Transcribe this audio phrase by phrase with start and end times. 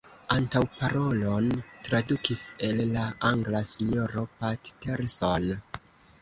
[0.35, 1.49] Antaŭparolon
[1.87, 5.47] tradukis el la angla Sinjoro Patterson.